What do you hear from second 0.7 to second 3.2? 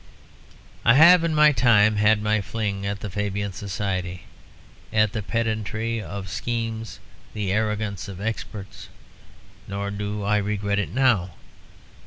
I have in my time had my fling at the